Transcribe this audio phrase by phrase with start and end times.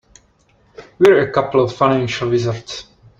[0.97, 2.85] We're a couple of financial wizards.